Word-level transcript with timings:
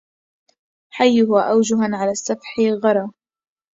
حيها 0.89 1.41
أوجها 1.51 1.95
على 1.97 2.11
السفح 2.11 2.59
غرا 2.83 3.11